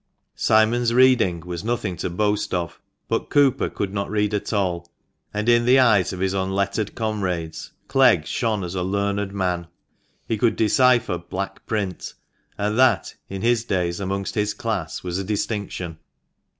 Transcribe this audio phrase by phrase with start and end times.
[0.33, 4.89] Simon's reading was nothing to boast of, but Cooper could not read at all;
[5.31, 9.67] and in the eyes of his unlettered comrades Clegg shone as a learned man.
[10.27, 12.15] He could decipher "black print,"
[12.57, 15.99] and that, in his days, amongst his class, was a distinction.